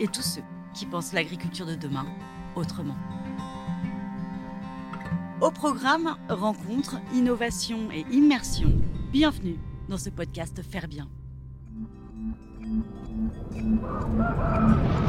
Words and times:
et 0.00 0.08
tous 0.08 0.22
ceux 0.22 0.42
qui 0.74 0.86
pensent 0.86 1.12
l'agriculture 1.12 1.66
de 1.66 1.74
demain 1.74 2.06
autrement. 2.56 2.96
Au 5.40 5.50
programme 5.50 6.16
Rencontres, 6.28 6.96
Innovation 7.12 7.90
et 7.92 8.04
Immersion, 8.10 8.72
bienvenue 9.12 9.58
dans 9.88 9.98
ce 9.98 10.10
podcast 10.10 10.62
Faire 10.62 10.88
Bien. 10.88 11.08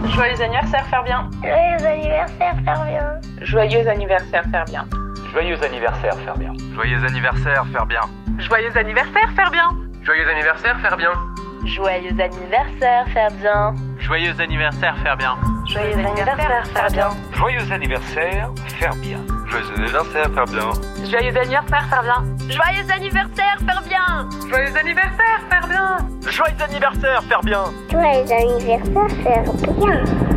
Joyeux 0.07 0.41
anniversaire, 0.41 0.85
faire 0.87 1.03
bien. 1.03 1.29
Joyeux 1.41 1.87
anniversaire, 1.87 2.55
faire 2.63 2.85
bien. 2.85 3.45
Joyeux 3.45 3.87
anniversaire, 3.87 4.45
faire 4.51 4.65
bien. 4.65 4.85
Joyeux 5.31 5.63
anniversaire, 5.63 6.15
faire 6.15 6.35
bien. 6.37 6.53
Joyeux 6.73 7.05
anniversaire, 7.05 7.65
faire 7.67 7.85
bien. 7.85 8.11
Joyeux 8.39 8.77
anniversaire, 8.77 9.31
faire 9.35 9.51
bien. 9.51 9.69
Joyeux 10.03 10.27
anniversaire, 10.27 10.79
faire 10.81 10.97
bien. 10.97 11.13
Joyeux 11.65 12.19
anniversaire, 12.19 13.07
faire 13.09 13.31
bien. 13.31 13.73
Joyeux 14.05 14.39
anniversaire, 14.39 14.95
faire 15.01 15.17
bien. 15.17 15.35
Joyeux 15.65 15.97
anniversaire, 15.97 16.63
faire 16.67 16.91
bien. 16.91 17.09
Joyeux 17.33 17.71
anniversaire, 17.71 18.51
faire 18.77 18.95
bien. 18.97 19.19
Joyeux 19.49 19.73
anniversaire, 19.79 20.29
faire 20.31 20.45
bien. 20.45 20.71
Joyeux 21.11 21.39
anniversaire, 21.39 21.97
faire 22.03 22.21
bien. 22.21 22.29
Joyeux 22.51 22.91
anniversaire, 22.91 23.57
faire 23.65 23.81
bien. 23.81 24.29
Joyeux 24.47 24.77
anniversaire, 24.77 25.41
faire 25.49 25.67
bien. 25.67 25.97
Joyeux 26.29 26.61
anniversaire, 26.61 27.23
faire 27.23 27.41
bien. 27.41 27.63
Joyeux 27.89 28.31
anniversaire, 28.31 29.11
faire 29.23 30.34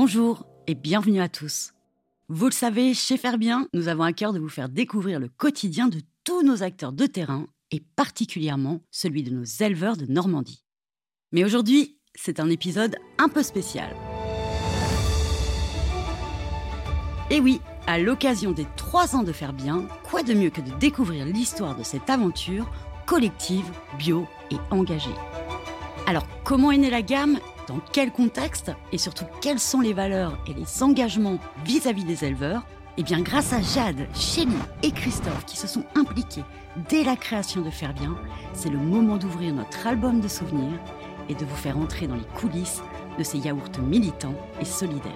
Bonjour 0.00 0.46
et 0.68 0.76
bienvenue 0.76 1.20
à 1.20 1.28
tous. 1.28 1.72
Vous 2.28 2.44
le 2.44 2.52
savez, 2.52 2.94
chez 2.94 3.16
Faire 3.16 3.36
Bien, 3.36 3.66
nous 3.74 3.88
avons 3.88 4.04
à 4.04 4.12
cœur 4.12 4.32
de 4.32 4.38
vous 4.38 4.48
faire 4.48 4.68
découvrir 4.68 5.18
le 5.18 5.28
quotidien 5.28 5.88
de 5.88 6.00
tous 6.22 6.44
nos 6.44 6.62
acteurs 6.62 6.92
de 6.92 7.06
terrain 7.06 7.48
et 7.72 7.82
particulièrement 7.96 8.80
celui 8.92 9.24
de 9.24 9.34
nos 9.34 9.42
éleveurs 9.42 9.96
de 9.96 10.06
Normandie. 10.06 10.62
Mais 11.32 11.42
aujourd'hui, 11.42 11.98
c'est 12.14 12.38
un 12.38 12.48
épisode 12.48 12.94
un 13.18 13.28
peu 13.28 13.42
spécial. 13.42 13.96
Et 17.32 17.40
oui, 17.40 17.60
à 17.88 17.98
l'occasion 17.98 18.52
des 18.52 18.68
trois 18.76 19.16
ans 19.16 19.24
de 19.24 19.32
Faire 19.32 19.52
Bien, 19.52 19.88
quoi 20.08 20.22
de 20.22 20.32
mieux 20.32 20.50
que 20.50 20.60
de 20.60 20.78
découvrir 20.78 21.26
l'histoire 21.26 21.76
de 21.76 21.82
cette 21.82 22.08
aventure 22.08 22.70
collective, 23.04 23.68
bio 23.98 24.28
et 24.52 24.58
engagée. 24.70 25.10
Alors, 26.06 26.24
comment 26.44 26.70
est 26.70 26.78
née 26.78 26.88
la 26.88 27.02
gamme? 27.02 27.40
Dans 27.68 27.80
quel 27.92 28.10
contexte 28.10 28.72
Et 28.92 28.98
surtout, 28.98 29.26
quelles 29.42 29.58
sont 29.58 29.80
les 29.80 29.92
valeurs 29.92 30.38
et 30.46 30.54
les 30.54 30.82
engagements 30.82 31.38
vis-à-vis 31.66 32.04
des 32.04 32.24
éleveurs 32.24 32.66
Eh 32.96 33.02
bien, 33.02 33.20
grâce 33.20 33.52
à 33.52 33.60
Jade, 33.60 34.08
Chélie 34.14 34.56
et 34.82 34.90
Christophe 34.90 35.44
qui 35.44 35.58
se 35.58 35.66
sont 35.66 35.84
impliqués 35.94 36.44
dès 36.88 37.04
la 37.04 37.14
création 37.14 37.60
de 37.60 37.68
Faire 37.68 37.92
Bien, 37.92 38.16
c'est 38.54 38.70
le 38.70 38.78
moment 38.78 39.18
d'ouvrir 39.18 39.52
notre 39.52 39.86
album 39.86 40.20
de 40.22 40.28
souvenirs 40.28 40.80
et 41.28 41.34
de 41.34 41.44
vous 41.44 41.56
faire 41.56 41.76
entrer 41.76 42.06
dans 42.06 42.14
les 42.14 42.24
coulisses 42.40 42.80
de 43.18 43.22
ces 43.22 43.36
yaourts 43.36 43.78
militants 43.82 44.34
et 44.62 44.64
solidaires. 44.64 45.12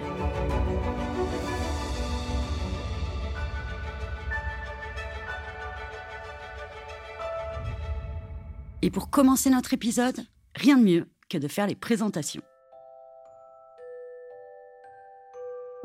Et 8.83 8.91
pour 8.91 9.09
commencer 9.09 9.49
notre 9.49 9.73
épisode, 9.73 10.19
rien 10.55 10.77
de 10.77 10.83
mieux 10.83 11.12
de 11.39 11.47
faire 11.47 11.67
les 11.67 11.75
présentations. 11.75 12.41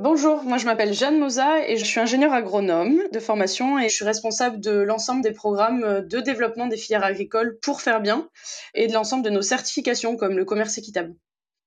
Bonjour, 0.01 0.45
moi 0.45 0.59
je 0.59 0.65
m'appelle 0.65 0.95
Jeanne 0.95 1.19
Moza 1.19 1.67
et 1.69 1.77
je 1.77 1.85
suis 1.85 1.99
ingénieure 1.99 2.33
agronome 2.33 3.01
de 3.13 3.19
formation 3.19 3.81
et 3.81 3.89
je 3.89 3.95
suis 3.97 4.05
responsable 4.05 4.61
de 4.61 4.71
l'ensemble 4.71 5.23
des 5.23 5.33
programmes 5.33 6.07
de 6.07 6.21
développement 6.21 6.69
des 6.69 6.77
filières 6.77 7.03
agricoles 7.03 7.59
pour 7.61 7.81
faire 7.81 8.01
bien 8.01 8.29
et 8.75 8.87
de 8.87 8.93
l'ensemble 8.93 9.25
de 9.25 9.31
nos 9.31 9.43
certifications 9.43 10.17
comme 10.17 10.37
le 10.37 10.45
commerce 10.45 10.79
équitable. 10.79 11.17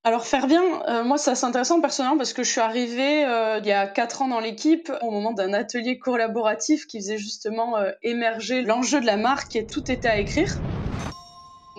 Alors 0.03 0.25
faire 0.25 0.47
bien, 0.47 0.63
euh, 0.87 1.03
moi 1.03 1.17
ça 1.17 1.35
c'est 1.35 1.45
intéressant 1.45 1.79
personnellement 1.79 2.17
parce 2.17 2.33
que 2.33 2.41
je 2.41 2.49
suis 2.49 2.61
arrivée 2.61 3.23
euh, 3.23 3.59
il 3.59 3.67
y 3.67 3.71
a 3.71 3.85
quatre 3.85 4.23
ans 4.23 4.29
dans 4.29 4.39
l'équipe 4.39 4.91
au 5.01 5.11
moment 5.11 5.31
d'un 5.31 5.53
atelier 5.53 5.99
collaboratif 5.99 6.87
qui 6.87 6.99
faisait 6.99 7.19
justement 7.19 7.77
euh, 7.77 7.91
émerger 8.01 8.63
l'enjeu 8.63 8.99
de 8.99 9.05
la 9.05 9.17
marque 9.17 9.55
et 9.55 9.67
tout 9.67 9.91
était 9.91 10.07
à 10.07 10.17
écrire. 10.17 10.57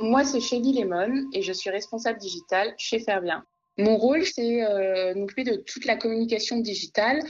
Moi, 0.03 0.25
c'est 0.25 0.41
Shelly 0.41 0.73
Lemon 0.73 1.29
et 1.33 1.43
je 1.43 1.53
suis 1.53 1.71
responsable 1.71 2.19
digitale 2.19 2.75
chez 2.77 2.99
Fairbien. 2.99 3.45
Mon 3.79 3.97
rôle, 3.97 4.27
c'est 4.27 4.65
euh, 4.65 5.15
m'occuper 5.15 5.45
de 5.45 5.55
toute 5.55 5.85
la 5.85 5.95
communication 5.95 6.59
digitale. 6.59 7.21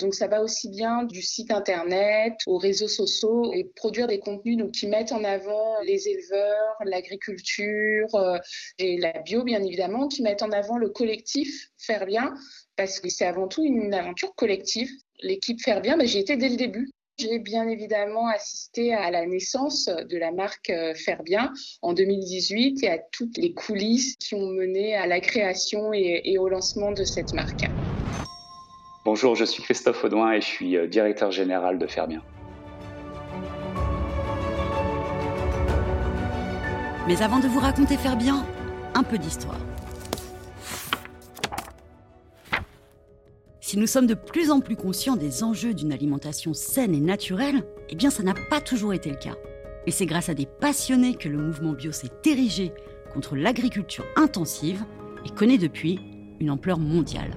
Donc, 0.00 0.14
ça 0.14 0.28
va 0.28 0.42
aussi 0.42 0.70
bien 0.70 1.04
du 1.04 1.20
site 1.20 1.50
internet 1.50 2.32
aux 2.46 2.56
réseaux 2.56 2.88
sociaux 2.88 3.52
et 3.52 3.64
produire 3.76 4.06
des 4.06 4.18
contenus 4.18 4.56
donc, 4.56 4.72
qui 4.72 4.86
mettent 4.86 5.12
en 5.12 5.24
avant 5.24 5.78
les 5.82 6.08
éleveurs, 6.08 6.76
l'agriculture 6.86 8.14
euh, 8.14 8.38
et 8.78 8.96
la 8.96 9.12
bio, 9.20 9.44
bien 9.44 9.62
évidemment, 9.62 10.08
qui 10.08 10.22
mettent 10.22 10.42
en 10.42 10.52
avant 10.52 10.78
le 10.78 10.88
collectif 10.88 11.68
Faire 11.76 12.06
Bien 12.06 12.32
parce 12.76 12.98
que 12.98 13.10
c'est 13.10 13.26
avant 13.26 13.46
tout 13.46 13.62
une 13.62 13.92
aventure 13.92 14.34
collective. 14.36 14.88
L'équipe 15.20 15.60
Faire 15.60 15.82
Bien, 15.82 15.98
ben, 15.98 16.06
j'y 16.06 16.18
étais 16.18 16.38
dès 16.38 16.48
le 16.48 16.56
début. 16.56 16.90
J'ai 17.22 17.38
bien 17.38 17.68
évidemment 17.68 18.26
assisté 18.26 18.92
à 18.92 19.12
la 19.12 19.26
naissance 19.26 19.86
de 19.86 20.18
la 20.18 20.32
marque 20.32 20.70
euh, 20.70 20.92
Faire 20.94 21.22
Bien 21.22 21.52
en 21.80 21.92
2018 21.92 22.82
et 22.82 22.90
à 22.90 22.98
toutes 22.98 23.36
les 23.36 23.52
coulisses 23.52 24.16
qui 24.16 24.34
ont 24.34 24.48
mené 24.48 24.96
à 24.96 25.06
la 25.06 25.20
création 25.20 25.92
et, 25.92 26.22
et 26.24 26.38
au 26.38 26.48
lancement 26.48 26.90
de 26.90 27.04
cette 27.04 27.32
marque. 27.32 27.70
Bonjour, 29.04 29.36
je 29.36 29.44
suis 29.44 29.62
Christophe 29.62 30.02
Audouin 30.02 30.32
et 30.32 30.40
je 30.40 30.46
suis 30.46 30.76
euh, 30.76 30.88
directeur 30.88 31.30
général 31.30 31.78
de 31.78 31.86
Faire 31.86 32.08
Bien. 32.08 32.22
Mais 37.06 37.22
avant 37.22 37.38
de 37.38 37.46
vous 37.46 37.60
raconter 37.60 37.96
Faire 37.98 38.16
Bien, 38.16 38.44
un 38.94 39.04
peu 39.04 39.18
d'histoire. 39.18 39.60
Si 43.72 43.78
nous 43.78 43.86
sommes 43.86 44.06
de 44.06 44.12
plus 44.12 44.50
en 44.50 44.60
plus 44.60 44.76
conscients 44.76 45.16
des 45.16 45.42
enjeux 45.42 45.72
d'une 45.72 45.94
alimentation 45.94 46.52
saine 46.52 46.94
et 46.94 47.00
naturelle, 47.00 47.64
eh 47.88 47.94
bien 47.94 48.10
ça 48.10 48.22
n'a 48.22 48.34
pas 48.50 48.60
toujours 48.60 48.92
été 48.92 49.08
le 49.08 49.16
cas. 49.16 49.34
Et 49.86 49.90
c'est 49.90 50.04
grâce 50.04 50.28
à 50.28 50.34
des 50.34 50.44
passionnés 50.44 51.14
que 51.14 51.30
le 51.30 51.38
mouvement 51.38 51.72
bio 51.72 51.90
s'est 51.90 52.10
érigé 52.26 52.72
contre 53.14 53.34
l'agriculture 53.34 54.04
intensive 54.14 54.84
et 55.24 55.30
connaît 55.30 55.56
depuis 55.56 55.98
une 56.38 56.50
ampleur 56.50 56.78
mondiale. 56.78 57.30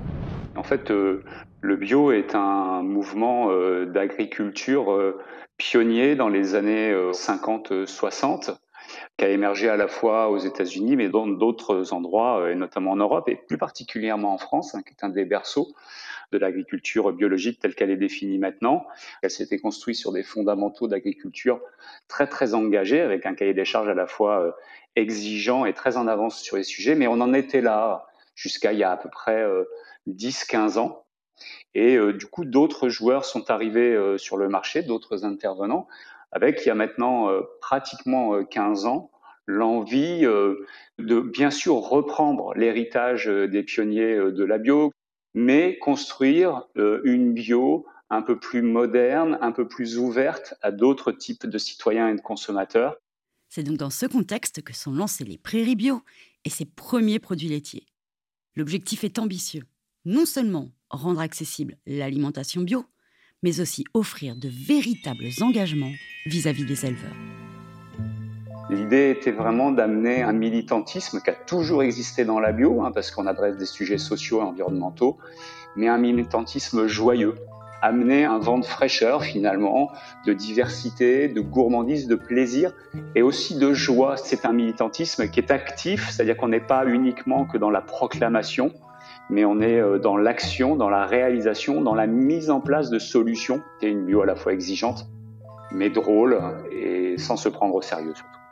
En 0.57 0.63
fait, 0.63 0.91
euh, 0.91 1.23
le 1.61 1.77
bio 1.77 2.11
est 2.11 2.35
un 2.35 2.83
mouvement 2.83 3.49
euh, 3.51 3.85
d'agriculture 3.85 4.91
euh, 4.91 5.17
pionnier 5.55 6.17
dans 6.17 6.27
les 6.27 6.53
années 6.53 6.93
50-60 7.13 8.57
qui 9.15 9.23
a 9.23 9.29
émergé 9.29 9.69
à 9.69 9.77
la 9.77 9.87
fois 9.87 10.29
aux 10.29 10.37
États-Unis, 10.37 10.97
mais 10.97 11.07
dans 11.07 11.27
d'autres 11.27 11.93
endroits, 11.93 12.51
et 12.51 12.55
notamment 12.55 12.91
en 12.91 12.97
Europe, 12.97 13.29
et 13.29 13.35
plus 13.35 13.57
particulièrement 13.57 14.33
en 14.33 14.37
France, 14.37 14.75
hein, 14.75 14.81
qui 14.85 14.93
est 14.93 15.05
un 15.05 15.09
des 15.09 15.23
berceaux 15.23 15.69
de 16.31 16.37
l'agriculture 16.37 17.11
biologique 17.11 17.59
telle 17.59 17.75
qu'elle 17.75 17.91
est 17.91 17.97
définie 17.97 18.37
maintenant. 18.37 18.85
Elle 19.21 19.31
s'était 19.31 19.59
construite 19.59 19.95
sur 19.95 20.11
des 20.11 20.23
fondamentaux 20.23 20.87
d'agriculture 20.87 21.61
très 22.07 22.27
très 22.27 22.53
engagés, 22.53 23.01
avec 23.01 23.25
un 23.25 23.35
cahier 23.35 23.53
des 23.53 23.65
charges 23.65 23.89
à 23.89 23.93
la 23.93 24.07
fois 24.07 24.41
euh, 24.41 24.51
exigeant 24.95 25.65
et 25.65 25.73
très 25.73 25.97
en 25.97 26.07
avance 26.07 26.41
sur 26.41 26.57
les 26.57 26.63
sujets, 26.63 26.95
mais 26.95 27.07
on 27.07 27.21
en 27.21 27.33
était 27.33 27.61
là 27.61 28.07
jusqu'à 28.35 28.73
il 28.73 28.79
y 28.79 28.83
a 28.83 28.91
à 28.91 28.97
peu 28.97 29.09
près 29.09 29.45
10-15 30.07 30.77
euh, 30.77 30.81
ans. 30.81 31.05
Et 31.73 31.97
euh, 31.97 32.13
du 32.13 32.27
coup, 32.27 32.45
d'autres 32.45 32.89
joueurs 32.89 33.25
sont 33.25 33.51
arrivés 33.51 33.97
sur 34.17 34.37
le 34.37 34.47
marché, 34.49 34.83
d'autres 34.83 35.25
intervenants, 35.25 35.87
avec 36.31 36.61
il 36.65 36.67
y 36.67 36.71
a 36.71 36.75
maintenant 36.75 37.29
pratiquement 37.61 38.43
15 38.43 38.85
ans 38.85 39.11
l'envie 39.47 40.21
de 40.21 41.19
bien 41.19 41.51
sûr 41.51 41.75
reprendre 41.75 42.53
l'héritage 42.55 43.27
des 43.27 43.63
pionniers 43.63 44.15
de 44.15 44.43
la 44.43 44.57
bio, 44.57 44.91
mais 45.35 45.77
construire 45.77 46.63
euh, 46.77 47.01
une 47.03 47.33
bio 47.33 47.85
un 48.09 48.21
peu 48.21 48.39
plus 48.39 48.61
moderne, 48.61 49.37
un 49.41 49.51
peu 49.51 49.67
plus 49.67 49.97
ouverte 49.97 50.55
à 50.61 50.71
d'autres 50.71 51.11
types 51.11 51.45
de 51.45 51.57
citoyens 51.57 52.09
et 52.09 52.15
de 52.15 52.21
consommateurs. 52.21 52.95
C'est 53.49 53.63
donc 53.63 53.77
dans 53.77 53.89
ce 53.89 54.05
contexte 54.05 54.61
que 54.63 54.73
sont 54.73 54.91
lancés 54.91 55.25
les 55.25 55.37
prairies 55.37 55.75
bio 55.75 56.01
et 56.45 56.49
ses 56.49 56.65
premiers 56.65 57.19
produits 57.19 57.49
laitiers. 57.49 57.85
L'objectif 58.55 59.03
est 59.03 59.19
ambitieux. 59.19 59.63
Non 60.05 60.25
seulement 60.25 60.71
rendre 60.89 61.19
accessible 61.19 61.77
l'alimentation 61.85 62.61
bio, 62.61 62.85
mais 63.43 63.59
aussi 63.59 63.83
offrir 63.93 64.35
de 64.35 64.49
véritables 64.49 65.29
engagements 65.41 65.93
vis-à-vis 66.25 66.65
des 66.65 66.85
éleveurs. 66.85 67.44
L'idée 68.69 69.11
était 69.11 69.31
vraiment 69.31 69.71
d'amener 69.71 70.23
un 70.23 70.33
militantisme 70.33 71.21
qui 71.21 71.29
a 71.29 71.33
toujours 71.33 71.83
existé 71.83 72.25
dans 72.25 72.39
la 72.39 72.51
bio, 72.51 72.81
hein, 72.81 72.91
parce 72.91 73.11
qu'on 73.11 73.27
adresse 73.27 73.57
des 73.57 73.67
sujets 73.67 73.99
sociaux 73.99 74.39
et 74.39 74.43
environnementaux, 74.43 75.17
mais 75.75 75.87
un 75.87 75.99
militantisme 75.99 76.87
joyeux, 76.87 77.35
amener 77.83 78.25
un 78.25 78.39
vent 78.39 78.57
de 78.57 78.65
fraîcheur 78.65 79.21
finalement, 79.21 79.91
de 80.25 80.33
diversité, 80.33 81.27
de 81.27 81.41
gourmandise, 81.41 82.07
de 82.07 82.15
plaisir 82.15 82.73
et 83.13 83.21
aussi 83.21 83.55
de 83.59 83.71
joie. 83.71 84.17
C'est 84.17 84.45
un 84.45 84.53
militantisme 84.53 85.29
qui 85.29 85.39
est 85.39 85.51
actif, 85.51 86.09
c'est-à-dire 86.09 86.35
qu'on 86.35 86.47
n'est 86.47 86.59
pas 86.59 86.87
uniquement 86.87 87.45
que 87.45 87.59
dans 87.59 87.69
la 87.69 87.81
proclamation, 87.81 88.71
mais 89.29 89.45
on 89.45 89.61
est 89.61 89.79
euh, 89.79 89.99
dans 89.99 90.17
l'action, 90.17 90.75
dans 90.75 90.89
la 90.89 91.05
réalisation, 91.05 91.81
dans 91.81 91.95
la 91.95 92.07
mise 92.07 92.49
en 92.49 92.61
place 92.61 92.89
de 92.89 92.97
solutions. 92.97 93.61
C'est 93.79 93.91
une 93.91 94.05
bio 94.05 94.21
à 94.21 94.25
la 94.25 94.35
fois 94.35 94.53
exigeante, 94.53 95.07
mais 95.71 95.91
drôle 95.91 96.41
et 96.71 97.17
sans 97.19 97.37
se 97.37 97.49
prendre 97.49 97.75
au 97.75 97.81
sérieux 97.83 98.15
surtout. 98.15 98.44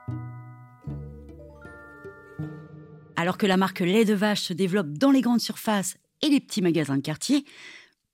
Alors 3.16 3.38
que 3.38 3.46
la 3.46 3.58
marque 3.58 3.82
lait 3.82 4.06
de 4.06 4.14
vache 4.14 4.42
se 4.42 4.54
développe 4.54 4.98
dans 4.98 5.12
les 5.12 5.22
grandes 5.22 5.40
surfaces 5.40 5.98
et 6.22 6.30
les 6.30 6.40
petits 6.40 6.62
magasins 6.62 6.98
de 6.98 7.02
quartier, 7.02 7.46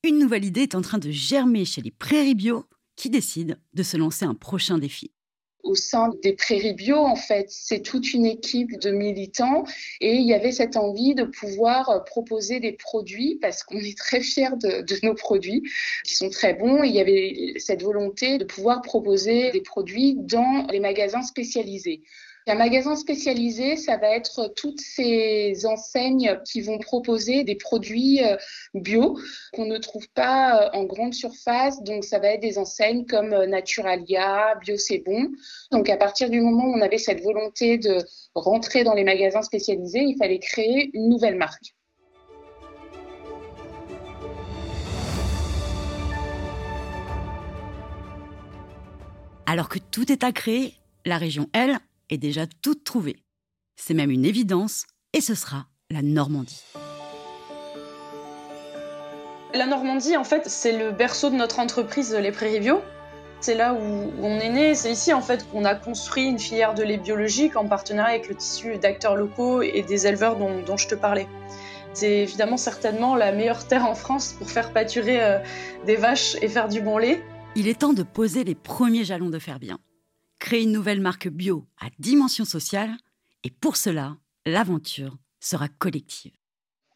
une 0.03 0.19
nouvelle 0.19 0.45
idée 0.45 0.61
est 0.61 0.75
en 0.75 0.81
train 0.81 0.97
de 0.97 1.11
germer 1.11 1.65
chez 1.65 1.81
les 1.81 1.91
prairies 1.91 2.35
bio 2.35 2.65
qui 2.95 3.09
décident 3.09 3.55
de 3.73 3.83
se 3.83 3.97
lancer 3.97 4.25
un 4.25 4.35
prochain 4.35 4.77
défi 4.77 5.11
au 5.63 5.75
sein 5.75 6.09
des 6.23 6.33
prairies 6.33 6.73
bio, 6.73 6.97
en 6.97 7.15
fait, 7.15 7.47
c'est 7.49 7.81
toute 7.81 8.13
une 8.13 8.25
équipe 8.25 8.79
de 8.79 8.91
militants 8.91 9.65
et 10.01 10.15
il 10.15 10.25
y 10.25 10.33
avait 10.33 10.51
cette 10.51 10.77
envie 10.77 11.15
de 11.15 11.23
pouvoir 11.23 11.89
euh, 11.89 11.99
proposer 11.99 12.59
des 12.59 12.71
produits 12.71 13.37
parce 13.41 13.63
qu'on 13.63 13.77
est 13.77 13.97
très 13.97 14.21
fiers 14.21 14.55
de, 14.61 14.81
de, 14.81 15.05
nos 15.05 15.13
produits 15.13 15.63
qui 16.05 16.15
sont 16.15 16.29
très 16.29 16.53
bons. 16.53 16.83
il 16.83 16.93
y 16.93 16.99
avait 16.99 17.53
cette 17.57 17.83
volonté 17.83 18.37
de 18.37 18.45
pouvoir 18.45 18.81
proposer 18.81 19.51
des 19.51 19.61
produits 19.61 20.15
dans 20.17 20.67
les 20.71 20.79
magasins 20.79 21.23
spécialisés. 21.23 22.01
Un 22.47 22.55
magasin 22.55 22.95
spécialisé, 22.95 23.75
ça 23.75 23.97
va 23.97 24.15
être 24.15 24.51
toutes 24.55 24.79
ces 24.79 25.65
enseignes 25.65 26.39
qui 26.45 26.61
vont 26.61 26.79
proposer 26.79 27.43
des 27.43 27.55
produits 27.55 28.23
euh, 28.23 28.37
bio 28.73 29.19
qu'on 29.53 29.65
ne 29.65 29.77
trouve 29.77 30.07
pas 30.15 30.63
euh, 30.63 30.69
en 30.73 30.85
grande 30.85 31.13
surface. 31.13 31.83
Donc, 31.83 32.03
ça 32.03 32.17
va 32.17 32.29
être 32.29 32.41
des 32.41 32.57
enseignes 32.57 33.05
comme 33.05 33.33
euh, 33.33 33.45
Naturalia, 33.45 34.55
Bio 34.61 34.77
C'est 34.77 35.03
Bon. 35.05 35.29
Donc, 35.71 35.89
à 35.89 35.97
partir 35.97 36.29
du 36.29 36.41
moment 36.41 36.65
où 36.65 36.73
on 36.75 36.81
avait 36.81 36.97
cette 36.97 37.21
volonté 37.21 37.77
de 37.77 38.03
rentrer 38.33 38.83
dans 38.83 38.95
les 38.95 39.03
magasins 39.03 39.43
spécialisés, 39.43 40.01
il 40.01 40.17
fallait 40.17 40.39
créer 40.39 40.89
une 40.93 41.09
nouvelle 41.09 41.35
marque. 41.35 41.75
Alors 49.45 49.67
que 49.67 49.79
tout 49.79 50.11
est 50.11 50.23
à 50.23 50.31
créer, 50.31 50.73
la 51.05 51.17
région, 51.17 51.47
elle, 51.53 51.79
est 52.09 52.17
déjà 52.17 52.45
toute 52.61 52.83
trouvée. 52.83 53.17
C'est 53.75 53.93
même 53.93 54.11
une 54.11 54.25
évidence, 54.25 54.85
et 55.13 55.21
ce 55.21 55.35
sera 55.35 55.67
la 55.89 56.01
Normandie. 56.01 56.63
La 59.53 59.65
Normandie, 59.65 60.15
en 60.15 60.23
fait, 60.23 60.47
c'est 60.47 60.77
le 60.77 60.91
berceau 60.91 61.29
de 61.29 61.35
notre 61.35 61.59
entreprise 61.59 62.13
Les 62.13 62.31
Prairies 62.31 62.59
Bio. 62.59 62.81
C'est 63.41 63.55
là 63.55 63.73
où 63.73 64.11
on 64.21 64.39
est 64.39 64.49
né. 64.49 64.75
C'est 64.75 64.91
ici, 64.91 65.13
en 65.13 65.21
fait, 65.21 65.49
qu'on 65.49 65.65
a 65.65 65.73
construit 65.73 66.25
une 66.25 66.37
filière 66.37 66.75
de 66.75 66.83
lait 66.83 66.97
biologique 66.97 67.55
en 67.55 67.65
partenariat 67.65 68.15
avec 68.15 68.29
le 68.29 68.35
tissu 68.35 68.77
d'acteurs 68.77 69.15
locaux 69.15 69.61
et 69.61 69.81
des 69.81 70.05
éleveurs 70.05 70.35
dont, 70.37 70.77
je 70.77 70.87
te 70.87 70.95
parlais. 70.95 71.27
C'est 71.93 72.19
évidemment 72.19 72.57
certainement 72.57 73.15
la 73.15 73.31
meilleure 73.31 73.65
terre 73.65 73.85
en 73.85 73.95
France 73.95 74.33
pour 74.37 74.51
faire 74.51 74.71
pâturer 74.71 75.23
euh, 75.23 75.39
des 75.87 75.95
vaches 75.95 76.35
et 76.41 76.47
faire 76.47 76.67
du 76.67 76.81
bon 76.81 76.99
lait. 76.99 77.23
Il 77.55 77.67
est 77.67 77.79
temps 77.79 77.93
de 77.93 78.03
poser 78.03 78.43
les 78.43 78.53
premiers 78.53 79.03
jalons 79.03 79.29
de 79.29 79.39
faire 79.39 79.59
bien 79.59 79.79
créer 80.39 80.63
une 80.63 80.71
nouvelle 80.71 81.01
marque 81.01 81.27
bio 81.27 81.65
à 81.79 81.87
dimension 81.99 82.45
sociale, 82.45 82.91
et 83.43 83.51
pour 83.51 83.77
cela, 83.77 84.17
l'aventure 84.45 85.17
sera 85.39 85.67
collective. 85.67 86.33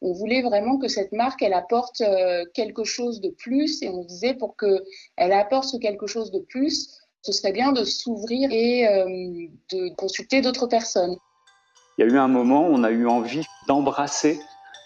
On 0.01 0.13
voulait 0.13 0.41
vraiment 0.41 0.77
que 0.77 0.87
cette 0.87 1.13
marque, 1.13 1.41
elle 1.41 1.53
apporte 1.53 2.01
euh, 2.01 2.43
quelque 2.53 2.83
chose 2.83 3.21
de 3.21 3.29
plus, 3.29 3.81
et 3.81 3.89
on 3.89 4.03
disait 4.03 4.33
pour 4.33 4.57
qu'elle 4.57 5.31
apporte 5.31 5.65
ce 5.65 5.77
quelque 5.77 6.07
chose 6.07 6.31
de 6.31 6.39
plus, 6.39 6.99
ce 7.21 7.31
serait 7.31 7.53
bien 7.53 7.71
de 7.71 7.85
s'ouvrir 7.85 8.49
et 8.51 8.87
euh, 8.87 9.47
de 9.71 9.95
consulter 9.95 10.41
d'autres 10.41 10.67
personnes. 10.67 11.15
Il 11.97 12.05
y 12.05 12.09
a 12.09 12.11
eu 12.11 12.17
un 12.17 12.27
moment 12.27 12.67
où 12.67 12.73
on 12.73 12.83
a 12.83 12.91
eu 12.91 13.07
envie 13.07 13.45
d'embrasser 13.67 14.39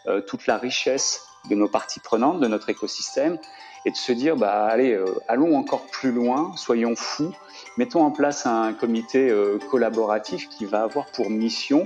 euh, 0.08 0.22
toute 0.22 0.46
la 0.46 0.58
richesse 0.58 1.27
de 1.50 1.56
nos 1.56 1.68
parties 1.68 2.00
prenantes, 2.00 2.40
de 2.40 2.48
notre 2.48 2.70
écosystème, 2.70 3.38
et 3.86 3.92
de 3.92 3.96
se 3.96 4.12
dire, 4.12 4.36
bah, 4.36 4.66
allez, 4.66 5.00
allons 5.28 5.56
encore 5.56 5.86
plus 5.88 6.12
loin, 6.12 6.52
soyons 6.56 6.96
fous, 6.96 7.34
mettons 7.78 8.02
en 8.02 8.12
place 8.12 8.46
un 8.46 8.74
comité 8.74 9.30
euh, 9.30 9.60
collaboratif 9.70 10.50
qui 10.50 10.66
va 10.66 10.82
avoir 10.82 11.06
pour 11.08 11.30
mission, 11.30 11.86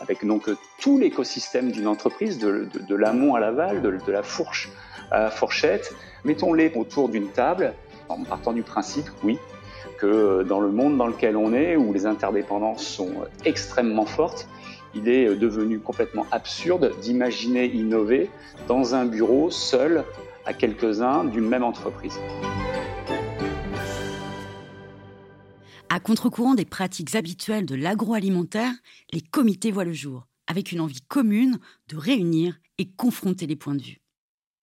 avec 0.00 0.26
donc 0.26 0.48
euh, 0.48 0.56
tout 0.78 0.98
l'écosystème 0.98 1.70
d'une 1.70 1.86
entreprise, 1.86 2.38
de, 2.38 2.94
l'amont 2.94 3.34
à 3.34 3.40
l'aval, 3.40 3.80
de, 3.80 4.12
la 4.12 4.22
fourche 4.22 4.68
à 5.10 5.20
la 5.20 5.30
fourchette, 5.30 5.94
mettons-les 6.24 6.72
autour 6.76 7.08
d'une 7.08 7.28
table, 7.28 7.72
en 8.08 8.22
partant 8.24 8.52
du 8.52 8.62
principe, 8.62 9.08
oui, 9.22 9.38
que 9.98 10.06
euh, 10.06 10.44
dans 10.44 10.60
le 10.60 10.70
monde 10.70 10.98
dans 10.98 11.06
lequel 11.06 11.36
on 11.36 11.54
est, 11.54 11.76
où 11.76 11.92
les 11.92 12.04
interdépendances 12.04 12.84
sont 12.84 13.12
extrêmement 13.44 14.06
fortes, 14.06 14.48
il 14.94 15.08
est 15.08 15.34
devenu 15.34 15.78
complètement 15.78 16.26
absurde 16.30 16.94
d'imaginer 17.00 17.66
innover 17.66 18.30
dans 18.66 18.94
un 18.94 19.04
bureau 19.04 19.50
seul 19.50 20.04
à 20.44 20.52
quelques-uns 20.52 21.24
d'une 21.24 21.46
même 21.46 21.64
entreprise. 21.64 22.18
À 25.90 26.00
contre-courant 26.00 26.54
des 26.54 26.64
pratiques 26.64 27.14
habituelles 27.14 27.66
de 27.66 27.74
l'agroalimentaire, 27.74 28.72
les 29.12 29.22
comités 29.22 29.70
voient 29.70 29.84
le 29.84 29.92
jour, 29.92 30.26
avec 30.46 30.72
une 30.72 30.80
envie 30.80 31.00
commune 31.00 31.58
de 31.88 31.96
réunir 31.96 32.58
et 32.76 32.90
confronter 32.90 33.46
les 33.46 33.56
points 33.56 33.74
de 33.74 33.82
vue. 33.82 34.00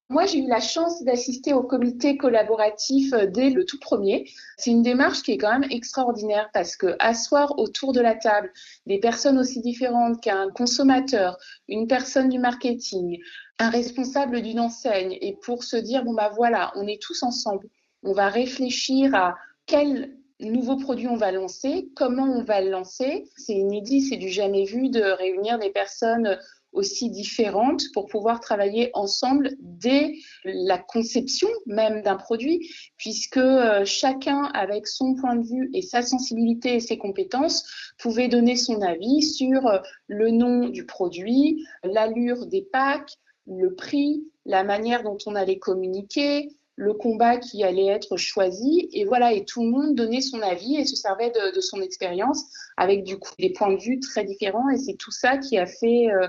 Moi, 0.08 0.28
j'ai 0.28 0.38
eu 0.38 0.48
la 0.48 0.60
chance 0.60 1.04
d'assister 1.04 1.54
au 1.54 1.64
comité 1.64 2.16
collaboratif 2.16 3.12
euh, 3.14 3.26
dès 3.26 3.50
le 3.50 3.66
tout 3.66 3.80
premier. 3.80 4.30
C'est 4.58 4.70
une 4.70 4.84
démarche 4.84 5.24
qui 5.24 5.32
est 5.32 5.38
quand 5.38 5.58
même 5.58 5.70
extraordinaire 5.72 6.50
parce 6.54 6.76
que 6.76 6.96
asseoir 7.00 7.58
autour 7.58 7.92
de 7.92 8.02
la 8.02 8.14
table 8.14 8.52
des 8.86 9.00
personnes 9.00 9.40
aussi 9.40 9.62
différentes 9.62 10.22
qu'un 10.22 10.52
consommateur, 10.52 11.38
une 11.68 11.88
personne 11.88 12.30
du 12.30 12.38
marketing, 12.38 13.20
un 13.58 13.70
responsable 13.72 14.44
d'une 14.44 14.60
enseigne, 14.60 15.18
et 15.22 15.38
pour 15.42 15.64
se 15.64 15.78
dire 15.78 16.04
bon 16.04 16.14
bah 16.14 16.32
voilà, 16.36 16.72
on 16.76 16.86
est 16.86 17.02
tous 17.02 17.24
ensemble, 17.24 17.68
on 18.04 18.14
va 18.14 18.30
réfléchir 18.30 19.16
à 19.16 19.36
quel 19.66 20.16
nouveau 20.40 20.76
produit 20.78 21.08
on 21.08 21.16
va 21.16 21.32
lancer, 21.32 21.90
comment 21.96 22.26
on 22.26 22.44
va 22.44 22.62
le 22.62 22.70
lancer. 22.70 23.28
C'est 23.38 23.54
inédit, 23.54 24.02
c'est 24.02 24.18
du 24.18 24.30
jamais 24.30 24.66
vu 24.66 24.90
de 24.90 25.02
réunir 25.02 25.58
des 25.58 25.72
personnes 25.72 26.38
aussi 26.76 27.10
différentes 27.10 27.84
pour 27.94 28.06
pouvoir 28.06 28.40
travailler 28.40 28.92
ensemble 28.94 29.52
dès 29.60 30.14
la 30.44 30.78
conception 30.78 31.48
même 31.66 32.02
d'un 32.02 32.16
produit, 32.16 32.70
puisque 32.98 33.38
euh, 33.38 33.84
chacun, 33.86 34.44
avec 34.54 34.88
son 34.88 35.16
point 35.16 35.36
de 35.36 35.46
vue 35.46 35.70
et 35.74 35.82
sa 35.82 36.02
sensibilité 36.02 36.76
et 36.76 36.80
ses 36.80 36.98
compétences, 36.98 37.66
pouvait 37.98 38.28
donner 38.28 38.56
son 38.56 38.82
avis 38.82 39.24
sur 39.24 39.66
euh, 39.68 39.80
le 40.08 40.30
nom 40.32 40.70
du 40.70 40.86
produit, 40.86 41.66
l'allure 41.84 42.46
des 42.46 42.62
packs, 42.62 43.14
le 43.48 43.74
prix, 43.74 44.24
la 44.46 44.64
manière 44.64 45.04
dont 45.04 45.18
on 45.26 45.36
allait 45.36 45.60
communiquer, 45.60 46.50
le 46.76 46.94
combat 46.94 47.38
qui 47.38 47.64
allait 47.64 47.88
être 47.88 48.18
choisi. 48.18 48.90
Et 48.92 49.06
voilà, 49.06 49.34
et 49.34 49.46
tout 49.46 49.64
le 49.64 49.70
monde 49.70 49.96
donnait 49.96 50.22
son 50.22 50.42
avis 50.42 50.76
et 50.76 50.86
se 50.86 50.96
servait 50.96 51.32
de, 51.32 51.60
son 51.62 51.82
expérience 51.82 52.44
avec 52.78 53.04
du 53.04 53.18
coup 53.18 53.34
des 53.40 53.52
points 53.52 53.74
de 53.74 53.82
vue 53.82 54.00
très 54.00 54.24
différents. 54.24 54.70
Et 54.70 54.78
c'est 54.78 54.96
tout 54.96 55.12
ça 55.12 55.38
qui 55.38 55.58
a 55.58 55.66
fait 55.66 56.12
euh, 56.12 56.28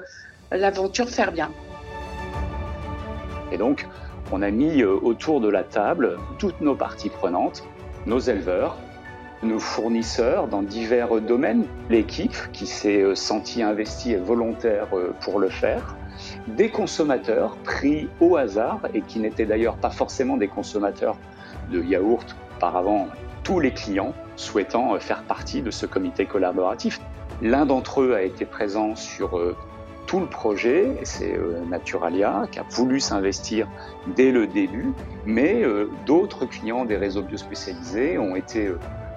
l'aventure 0.50 1.08
faire 1.08 1.32
bien. 1.32 1.50
Et 3.52 3.58
donc, 3.58 3.86
on 4.32 4.42
a 4.42 4.50
mis 4.50 4.82
euh, 4.82 4.98
autour 5.02 5.40
de 5.40 5.48
la 5.48 5.62
table 5.62 6.18
toutes 6.38 6.60
nos 6.60 6.74
parties 6.74 7.10
prenantes, 7.10 7.64
nos 8.06 8.18
éleveurs, 8.18 8.76
nos 9.42 9.58
fournisseurs 9.58 10.48
dans 10.48 10.62
divers 10.62 11.20
domaines, 11.20 11.64
l'équipe 11.90 12.36
qui 12.52 12.66
s'est 12.66 13.02
euh, 13.02 13.14
sentie 13.14 13.62
investie 13.62 14.12
et 14.12 14.16
volontaire 14.16 14.88
pour 15.20 15.38
le 15.38 15.48
faire, 15.48 15.96
des 16.48 16.70
consommateurs 16.70 17.56
pris 17.58 18.08
au 18.20 18.36
hasard 18.36 18.80
et 18.94 19.02
qui 19.02 19.18
n'étaient 19.18 19.46
d'ailleurs 19.46 19.76
pas 19.76 19.90
forcément 19.90 20.36
des 20.36 20.48
consommateurs 20.48 21.16
de 21.70 21.82
yaourt 21.82 22.36
auparavant, 22.56 23.08
tous 23.42 23.60
les 23.60 23.70
clients 23.70 24.14
souhaitant 24.36 24.94
euh, 24.94 24.98
faire 24.98 25.22
partie 25.22 25.62
de 25.62 25.70
ce 25.70 25.86
comité 25.86 26.26
collaboratif. 26.26 27.00
L'un 27.42 27.66
d'entre 27.66 28.02
eux 28.02 28.14
a 28.14 28.22
été 28.22 28.44
présent 28.44 28.96
sur 28.96 29.38
euh, 29.38 29.56
tout 30.06 30.20
le 30.20 30.26
projet, 30.26 30.96
c'est 31.02 31.36
euh, 31.36 31.64
Naturalia 31.68 32.46
qui 32.50 32.58
a 32.58 32.64
voulu 32.70 33.00
s'investir 33.00 33.68
dès 34.14 34.30
le 34.30 34.46
début, 34.46 34.92
mais 35.24 35.64
d'autres 36.06 36.46
clients 36.46 36.84
des 36.84 36.96
réseaux 36.96 37.22
biospécialisés 37.22 38.18
ont 38.18 38.36
été 38.36 38.70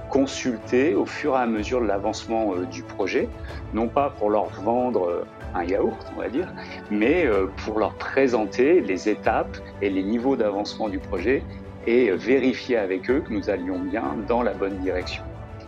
consulter 0.10 0.96
au 0.96 1.06
fur 1.06 1.36
et 1.36 1.42
à 1.42 1.46
mesure 1.46 1.82
de 1.82 1.86
l'avancement 1.86 2.56
du 2.72 2.82
projet, 2.82 3.30
non 3.74 3.88
pas 3.88 4.10
pour 4.10 4.32
leur 4.32 4.48
vendre 4.64 5.26
un 5.54 5.64
yaourt, 5.64 6.12
on 6.16 6.20
va 6.20 6.30
dire, 6.30 6.52
mais 6.90 7.28
pour 7.58 7.78
leur 7.78 7.94
présenter 7.94 8.82
les 8.82 9.08
étapes 9.08 9.58
et 9.84 9.90
les 9.92 10.02
niveaux 10.02 10.36
d'avancement 10.36 10.90
du 10.90 10.98
projet 10.98 11.44
et 11.86 12.12
vérifier 12.12 12.78
avec 12.78 13.10
eux 13.10 13.22
que 13.22 13.32
nous 13.32 13.50
allions 13.50 13.80
bien 13.80 14.16
dans 14.28 14.42
la 14.42 14.54
bonne 14.54 14.78
direction. 14.80 15.24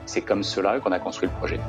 C'est 0.06 0.22
comme 0.22 0.44
cela 0.44 0.80
qu'on 0.80 0.92
a 0.92 1.00
construit 1.00 1.30
le 1.30 1.36
projet. 1.36 1.60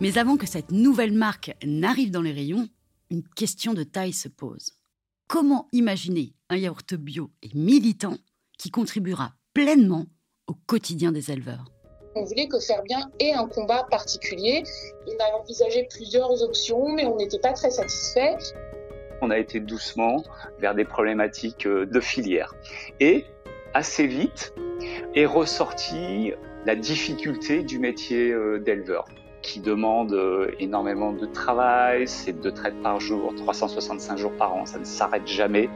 Mais 0.00 0.18
avant 0.18 0.36
que 0.36 0.46
cette 0.46 0.72
nouvelle 0.72 1.12
marque 1.12 1.54
n'arrive 1.64 2.10
dans 2.10 2.20
les 2.20 2.32
rayons, 2.32 2.68
une 3.10 3.22
question 3.22 3.74
de 3.74 3.84
taille 3.84 4.12
se 4.12 4.28
pose. 4.28 4.72
Comment 5.28 5.68
imaginer 5.72 6.34
un 6.50 6.56
yaourt 6.56 6.94
bio 6.94 7.30
et 7.42 7.50
militant 7.54 8.16
qui 8.58 8.70
contribuera 8.70 9.34
pleinement 9.54 10.06
au 10.48 10.54
quotidien 10.66 11.12
des 11.12 11.30
éleveurs? 11.30 11.70
On 12.16 12.24
voulait 12.24 12.48
que 12.48 12.58
faire 12.58 12.82
bien 12.82 13.08
ait 13.20 13.34
un 13.34 13.46
combat 13.46 13.84
particulier. 13.84 14.64
On 15.06 15.12
a 15.12 15.40
envisagé 15.40 15.86
plusieurs 15.88 16.42
options, 16.42 16.88
mais 16.92 17.06
on 17.06 17.16
n'était 17.16 17.38
pas 17.38 17.52
très 17.52 17.70
satisfait. 17.70 18.36
On 19.22 19.30
a 19.30 19.38
été 19.38 19.60
doucement 19.60 20.24
vers 20.58 20.74
des 20.74 20.84
problématiques 20.84 21.66
euh, 21.66 21.86
de 21.86 22.00
filière. 22.00 22.52
Et 23.00 23.24
assez 23.74 24.06
vite 24.06 24.54
est 25.14 25.26
ressortie 25.26 26.32
la 26.66 26.74
difficulté 26.74 27.62
du 27.62 27.78
métier 27.78 28.32
euh, 28.32 28.58
d'éleveur 28.58 29.06
qui 29.44 29.60
demande 29.60 30.12
euh, 30.12 30.50
énormément 30.58 31.12
de 31.12 31.26
travail, 31.26 32.08
c'est 32.08 32.32
deux 32.32 32.50
traites 32.50 32.82
par 32.82 32.98
jour, 32.98 33.32
365 33.36 34.18
jours 34.18 34.32
par 34.32 34.56
an, 34.56 34.66
ça 34.66 34.78
ne 34.78 34.84
s'arrête 34.84 35.26
jamais. 35.26 35.70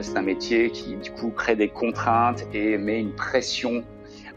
C'est 0.00 0.16
un 0.16 0.22
métier 0.22 0.70
qui 0.70 0.96
du 0.96 1.10
coup 1.10 1.30
crée 1.30 1.56
des 1.56 1.68
contraintes 1.68 2.46
et 2.54 2.78
met 2.78 3.00
une 3.00 3.14
pression 3.14 3.84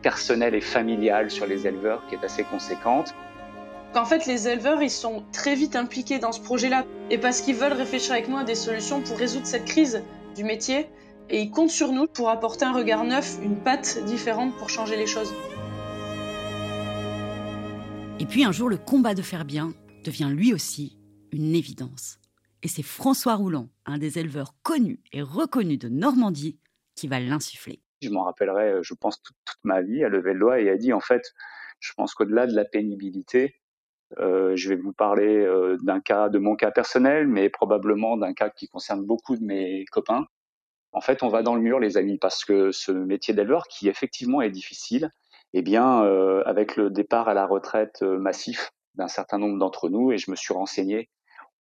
personnelle 0.01 0.53
et 0.53 0.62
familiale 0.62 1.31
sur 1.31 1.45
les 1.45 1.65
éleveurs 1.65 2.03
qui 2.07 2.15
est 2.15 2.24
assez 2.25 2.43
conséquente. 2.43 3.13
En 3.95 4.05
fait, 4.05 4.25
les 4.25 4.50
éleveurs, 4.50 4.81
ils 4.81 4.91
sont 4.91 5.24
très 5.31 5.55
vite 5.55 5.75
impliqués 5.75 6.19
dans 6.19 6.33
ce 6.33 6.41
projet-là. 6.41 6.83
Et 7.09 7.17
parce 7.17 7.41
qu'ils 7.41 7.55
veulent 7.55 7.74
réfléchir 7.74 8.12
avec 8.12 8.27
nous 8.27 8.38
à 8.38 8.43
des 8.43 8.55
solutions 8.55 9.01
pour 9.01 9.17
résoudre 9.17 9.45
cette 9.45 9.65
crise 9.65 10.03
du 10.35 10.43
métier. 10.43 10.89
Et 11.29 11.41
ils 11.41 11.50
comptent 11.50 11.69
sur 11.71 11.91
nous 11.91 12.07
pour 12.07 12.29
apporter 12.29 12.65
un 12.65 12.74
regard 12.74 13.05
neuf, 13.05 13.38
une 13.41 13.55
patte 13.55 14.03
différente 14.05 14.55
pour 14.57 14.69
changer 14.69 14.97
les 14.97 15.07
choses. 15.07 15.33
Et 18.19 18.25
puis 18.25 18.43
un 18.43 18.51
jour, 18.51 18.69
le 18.69 18.77
combat 18.77 19.13
de 19.13 19.22
faire 19.22 19.45
bien 19.45 19.74
devient 20.03 20.31
lui 20.31 20.53
aussi 20.53 20.98
une 21.31 21.55
évidence. 21.55 22.19
Et 22.63 22.67
c'est 22.67 22.84
François 22.84 23.36
Roulant, 23.36 23.69
un 23.86 23.98
des 23.98 24.19
éleveurs 24.19 24.55
connus 24.63 25.01
et 25.12 25.22
reconnus 25.22 25.79
de 25.79 25.89
Normandie, 25.89 26.60
qui 26.95 27.07
va 27.07 27.19
l'insuffler 27.19 27.81
je 28.05 28.10
m'en 28.10 28.24
rappellerai, 28.24 28.72
euh, 28.72 28.84
je 28.84 28.93
pense, 28.93 29.22
toute, 29.22 29.36
ma 29.63 29.81
vie, 29.81 30.03
à 30.03 30.10
lever 30.10 30.34
le 30.34 30.39
doigt 30.39 30.60
et 30.60 30.69
a 30.69 30.77
dit, 30.77 30.93
en 30.93 31.00
fait, 31.00 31.34
je 31.79 31.93
pense 31.93 32.13
qu'au-delà 32.13 32.48
de 32.48 32.55
la 32.55 32.65
pénibilité, 32.65 33.55
euh, 34.19 34.55
je 34.55 34.69
vais 34.69 34.75
vous 34.75 34.93
parler 34.93 35.38
euh, 35.38 35.77
d'un 35.81 36.00
cas, 36.00 36.29
de 36.29 36.38
mon 36.38 36.55
cas 36.55 36.72
personnel, 36.72 37.27
mais 37.27 37.50
probablement 37.50 38.17
d'un 38.17 38.34
cas 38.34 38.50
qui 38.50 38.67
concerne 38.67 39.03
beaucoup 39.03 39.36
de 39.36 39.43
mes 39.43 39.86
copains. 39.91 40.27
En 40.91 41.01
fait, 41.01 41.24
on 41.24 41.29
va 41.29 41.41
dans 41.41 41.55
le 41.55 41.62
mur, 41.62 41.79
les 41.79 41.98
amis, 41.98 42.17
parce 42.17 42.45
que 42.45 42.72
ce 42.72 42.91
métier 42.91 43.34
d'éleveur, 43.34 43.67
qui 43.67 43.89
effectivement 43.89 44.41
est 44.41 44.51
difficile, 44.51 45.10
eh 45.57 45.62
bien, 45.62 46.01
avec 46.45 46.75
le 46.75 46.89
départ 46.89 47.29
à 47.29 47.33
la 47.33 47.45
retraite 47.45 48.01
massif 48.01 48.71
d'un 48.95 49.07
certain 49.07 49.38
nombre 49.38 49.57
d'entre 49.57 49.89
nous, 49.89 50.12
et 50.12 50.17
je 50.17 50.29
me 50.29 50.35
suis 50.35 50.53
renseigné, 50.53 51.09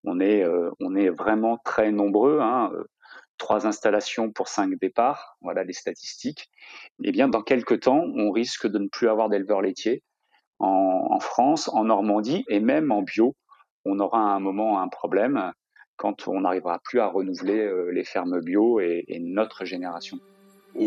on 0.03 0.19
est, 0.19 0.39
est 0.41 1.09
vraiment 1.09 1.57
très 1.63 1.91
nombreux. 1.91 2.39
Hein, 2.41 2.71
trois 3.37 3.67
installations 3.67 4.31
pour 4.31 4.47
cinq 4.47 4.77
départs, 4.79 5.37
voilà 5.41 5.63
les 5.63 5.73
statistiques, 5.73 6.49
eh 7.03 7.11
bien 7.11 7.27
dans 7.27 7.41
quelques 7.41 7.81
temps, 7.81 8.03
on 8.15 8.31
risque 8.31 8.67
de 8.67 8.79
ne 8.79 8.87
plus 8.87 9.07
avoir 9.09 9.29
d'éleveurs 9.29 9.61
laitiers 9.61 10.03
en, 10.59 11.19
France, 11.19 11.69
en 11.73 11.85
Normandie 11.85 12.45
et 12.47 12.59
même 12.59 12.91
en 12.91 13.01
bio. 13.01 13.35
On 13.85 13.99
aura 13.99 14.19
à 14.19 14.35
un 14.35 14.39
moment 14.39 14.81
un 14.81 14.87
problème 14.87 15.51
quand 15.97 16.27
on 16.27 16.41
n'arrivera 16.41 16.79
plus 16.83 16.99
à 16.99 17.07
renouveler 17.07 17.59
euh, 17.59 17.91
les 17.91 18.03
fermes 18.03 18.41
bio 18.41 18.79
et 18.79 19.05
notre 19.21 19.65
génération. 19.65 20.19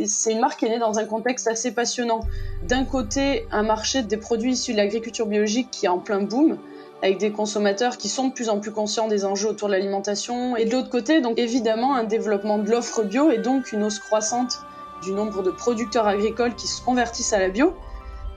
C'est 0.06 0.32
une 0.32 0.40
marque 0.40 0.60
qui 0.60 0.66
est 0.66 0.70
née 0.70 0.78
dans 0.78 0.98
un 0.98 1.04
contexte 1.04 1.48
assez 1.48 1.72
passionnant. 1.72 2.20
D'un 2.62 2.84
côté, 2.84 3.46
un 3.50 3.62
marché 3.62 4.02
des 4.02 4.18
produits 4.18 4.52
issus 4.52 4.72
de 4.72 4.76
l'agriculture 4.76 5.26
biologique 5.26 5.70
qui 5.70 5.86
est 5.86 5.88
en 5.88 5.98
plein 5.98 6.20
boom, 6.20 6.58
avec 7.02 7.18
des 7.18 7.30
consommateurs 7.30 7.96
qui 7.96 8.08
sont 8.08 8.28
de 8.28 8.32
plus 8.32 8.50
en 8.50 8.58
plus 8.58 8.72
conscients 8.72 9.08
des 9.08 9.24
enjeux 9.24 9.48
autour 9.48 9.68
de 9.68 9.72
l'alimentation. 9.72 10.56
Et 10.56 10.66
de 10.66 10.72
l'autre 10.72 10.90
côté, 10.90 11.20
donc 11.20 11.38
évidemment, 11.38 11.94
un 11.94 12.04
développement 12.04 12.58
de 12.58 12.70
l'offre 12.70 13.02
bio 13.02 13.30
et 13.30 13.38
donc 13.38 13.72
une 13.72 13.82
hausse 13.82 13.98
croissante 13.98 14.60
du 15.02 15.12
nombre 15.12 15.42
de 15.42 15.50
producteurs 15.50 16.06
agricoles 16.06 16.54
qui 16.54 16.66
se 16.66 16.82
convertissent 16.82 17.32
à 17.32 17.38
la 17.38 17.48
bio. 17.48 17.74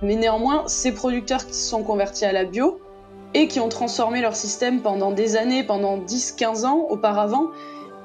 Mais 0.02 0.16
néanmoins, 0.16 0.64
ces 0.68 0.94
producteurs 0.94 1.46
qui 1.46 1.54
se 1.54 1.70
sont 1.70 1.84
convertis 1.84 2.26
à 2.26 2.32
la 2.32 2.46
bio 2.46 2.80
et 3.34 3.48
qui 3.48 3.60
ont 3.60 3.70
transformé 3.70 4.22
leur 4.22 4.36
système 4.36 4.82
pendant 4.82 5.12
des 5.12 5.36
années, 5.36 5.64
pendant 5.64 5.98
10-15 5.98 6.66
ans 6.66 6.88
auparavant, 6.90 7.48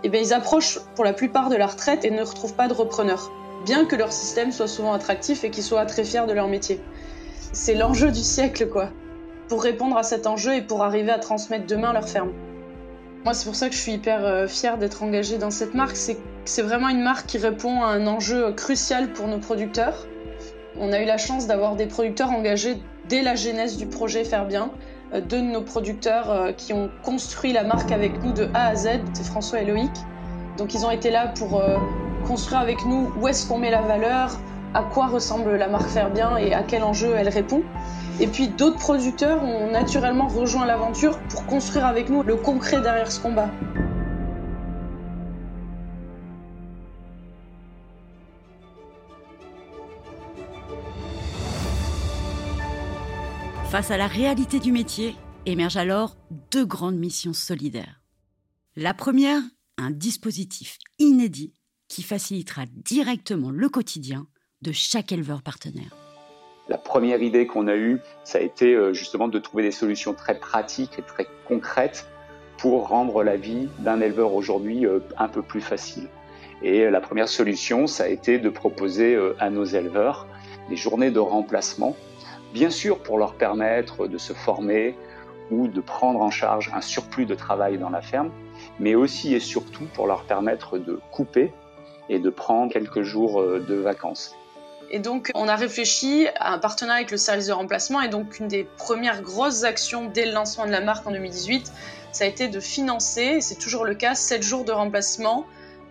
eh 0.05 0.09
bien, 0.09 0.21
ils 0.21 0.33
approchent 0.33 0.79
pour 0.95 1.05
la 1.05 1.12
plupart 1.12 1.49
de 1.49 1.57
la 1.57 1.67
retraite 1.67 2.05
et 2.05 2.11
ne 2.11 2.23
retrouvent 2.23 2.55
pas 2.55 2.69
de 2.69 2.75
repreneurs, 2.75 3.31
bien 3.65 3.85
que 3.85 3.97
leur 3.97 4.12
système 4.12 4.53
soit 4.53 4.69
souvent 4.69 4.93
attractif 4.93 5.45
et 5.45 5.50
qu'ils 5.50 5.65
soient 5.65 5.87
très 5.87 6.05
fiers 6.05 6.26
de 6.26 6.33
leur 6.33 6.49
métier. 6.49 6.81
C'est 7.53 7.75
l'enjeu 7.75 8.11
du 8.11 8.23
siècle, 8.23 8.69
quoi 8.69 8.91
pour 9.49 9.62
répondre 9.62 9.97
à 9.97 10.03
cet 10.03 10.26
enjeu 10.26 10.55
et 10.55 10.62
pour 10.62 10.83
arriver 10.83 11.11
à 11.11 11.19
transmettre 11.19 11.67
demain 11.67 11.93
leur 11.93 12.09
ferme. 12.09 12.33
Moi, 13.25 13.35
c'est 13.35 13.45
pour 13.45 13.57
ça 13.57 13.69
que 13.69 13.75
je 13.75 13.81
suis 13.81 13.93
hyper 13.93 14.25
euh, 14.25 14.47
fière 14.47 14.79
d'être 14.79 15.03
engagée 15.03 15.38
dans 15.38 15.50
cette 15.50 15.75
marque. 15.75 15.97
C'est 15.97 16.62
vraiment 16.62 16.88
une 16.88 17.03
marque 17.03 17.26
qui 17.26 17.38
répond 17.38 17.83
à 17.83 17.87
un 17.87 18.07
enjeu 18.07 18.53
crucial 18.53 19.12
pour 19.12 19.26
nos 19.26 19.38
producteurs. 19.38 20.07
On 20.79 20.93
a 20.93 21.00
eu 21.00 21.07
la 21.07 21.19
chance 21.19 21.47
d'avoir 21.47 21.75
des 21.75 21.87
producteurs 21.87 22.31
engagés 22.31 22.76
dès 23.09 23.23
la 23.23 23.35
genèse 23.35 23.76
du 23.76 23.87
projet 23.87 24.25
Faire 24.25 24.47
Bien. 24.47 24.71
Euh, 25.15 25.21
deux 25.21 25.41
de 25.41 25.47
nos 25.47 25.63
producteurs 25.63 26.31
euh, 26.31 26.53
qui 26.53 26.73
ont 26.73 26.91
construit 27.03 27.53
la 27.53 27.65
marque 27.65 27.93
avec 27.93 28.23
nous 28.23 28.33
de 28.33 28.49
A 28.55 28.69
à 28.69 28.75
Z, 28.75 28.89
c'est 29.13 29.27
François 29.27 29.61
et 29.61 29.65
Loïc. 29.65 29.93
Donc 30.59 30.75
ils 30.75 30.85
ont 30.87 30.91
été 30.91 31.11
là 31.11 31.29
pour 31.29 31.63
construire 32.27 32.61
avec 32.61 32.85
nous 32.87 33.13
où 33.21 33.29
est-ce 33.29 33.47
qu'on 33.47 33.59
met 33.59 33.71
la 33.71 33.83
valeur, 33.83 34.39
à 34.73 34.83
quoi 34.83 35.07
ressemble 35.07 35.55
la 35.57 35.69
marque 35.69 35.89
Faire 35.89 36.11
Bien 36.11 36.37
et 36.39 36.55
à 36.55 36.63
quel 36.63 36.83
enjeu 36.83 37.15
elle 37.15 37.29
répond. 37.29 37.63
Et 38.21 38.27
puis 38.27 38.49
d'autres 38.49 38.79
producteurs 38.79 39.43
ont 39.45 39.71
naturellement 39.71 40.27
rejoint 40.27 40.65
l'aventure 40.65 41.19
pour 41.29 41.45
construire 41.45 41.85
avec 41.85 42.09
nous 42.09 42.23
le 42.23 42.37
concret 42.37 42.81
derrière 42.81 43.13
ce 43.13 43.21
combat. 43.21 43.51
Face 53.70 53.90
à 53.90 53.96
la 53.96 54.06
réalité 54.06 54.61
du 54.61 54.70
métier, 54.70 55.16
émergent 55.44 55.76
alors 55.76 56.16
deux 56.52 56.64
grandes 56.64 56.96
missions 56.96 57.32
solidaires. 57.32 58.00
La 58.76 58.94
première, 58.94 59.42
un 59.76 59.90
dispositif 59.90 60.78
inédit 61.00 61.52
qui 61.88 62.04
facilitera 62.04 62.62
directement 62.70 63.50
le 63.50 63.68
quotidien 63.68 64.28
de 64.62 64.70
chaque 64.70 65.11
éleveur 65.11 65.42
partenaire. 65.42 65.96
La 66.68 66.78
première 66.78 67.20
idée 67.20 67.49
qu'on 67.49 67.66
a 67.66 67.75
eue, 67.75 67.99
ça 68.23 68.38
a 68.38 68.40
été 68.40 68.73
euh, 68.73 68.92
justement 68.92 69.26
de 69.26 69.38
trouver 69.40 69.64
des 69.64 69.73
solutions 69.73 70.14
très 70.14 70.38
pratiques 70.38 71.00
et 71.00 71.02
très 71.02 71.26
concrètes 71.49 72.06
pour 72.58 72.87
rendre 72.87 73.25
la 73.25 73.37
vie 73.37 73.68
d'un 73.80 74.00
éleveur 74.00 74.32
aujourd'hui 74.32 74.87
euh, 74.87 75.00
un 75.18 75.28
peu 75.28 75.42
plus 75.42 75.61
facile. 75.61 76.08
Et 76.62 76.88
la 76.88 77.00
première 77.00 77.28
solution, 77.28 77.88
ça 77.88 78.04
a 78.04 78.08
été 78.08 78.38
de 78.38 78.49
proposer 78.49 79.16
euh, 79.16 79.35
à 79.40 79.50
nos 79.50 79.64
éleveurs 79.64 80.28
des 80.70 80.76
journées 80.76 81.11
de 81.11 81.18
remplacement, 81.18 81.96
bien 82.57 82.71
sûr 82.71 83.01
pour 83.01 83.19
leur 83.19 83.35
permettre 83.35 84.07
de 84.07 84.17
se 84.17 84.33
former 84.33 84.97
ou 85.51 85.69
de 85.69 85.83
prendre 85.83 86.23
en 86.23 86.31
charge 86.31 86.71
un 86.75 86.81
surplus 86.81 87.27
de 87.27 87.35
travail 87.35 87.77
dans 87.77 87.91
la 87.91 88.01
ferme, 88.01 88.31
mais 88.81 88.95
aussi 88.95 89.35
et 89.35 89.41
surtout 89.41 89.85
pour 89.93 90.07
leur 90.07 90.23
permettre 90.23 90.79
de 90.79 90.99
couper 91.13 91.53
et 92.09 92.19
de 92.19 92.31
prendre 92.31 92.73
quelques 92.73 93.03
jours 93.03 93.43
de 93.43 93.75
vacances. 93.75 94.35
Et 94.91 95.01
donc, 95.01 95.31
on 95.35 95.49
a 95.49 95.55
réfléchi 95.57 96.29
à 96.37 96.55
un 96.55 96.59
partenariat 96.59 97.01
avec 97.01 97.11
le 97.11 97.19
service 97.19 97.49
de 97.49 97.53
remplacement. 97.53 98.01
Et 98.01 98.09
donc, 98.09 98.39
une 98.39 98.49
des 98.49 98.65
premières 98.65 99.21
grosses 99.21 99.65
actions 99.65 100.07
dès 100.07 100.25
le 100.25 100.33
lancement 100.33 100.65
de 100.65 100.71
la 100.71 100.81
marque 100.81 101.07
en 101.07 101.11
2018, 101.11 101.71
ça 102.13 102.25
a 102.25 102.27
été 102.27 102.49
de 102.49 102.61
financer, 102.61 103.21
et 103.21 103.41
c'est 103.43 103.59
toujours 103.59 103.85
le 103.85 103.95
cas, 103.95 104.15
7 104.15 104.43
jours 104.43 104.65
de 104.65 104.73
remplacement 104.73 105.45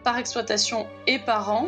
par 0.04 0.18
exploitation 0.18 0.88
et 1.06 1.20
par 1.20 1.52
an. 1.52 1.68